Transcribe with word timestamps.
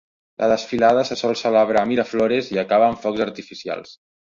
La 0.43 0.47
desfilada 0.51 1.03
se 1.09 1.17
sol 1.19 1.35
celebrar 1.41 1.83
a 1.87 1.91
Miraflores 1.91 2.51
i 2.57 2.61
acaba 2.65 2.89
amb 2.91 3.07
focs 3.07 3.25
artificials. 3.31 3.97